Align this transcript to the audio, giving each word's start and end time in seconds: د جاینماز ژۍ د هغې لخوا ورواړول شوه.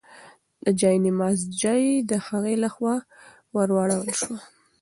د 0.63 0.65
جاینماز 0.79 1.39
ژۍ 1.61 1.85
د 2.09 2.11
هغې 2.27 2.55
لخوا 2.63 2.95
ورواړول 3.55 4.09
شوه. 4.19 4.39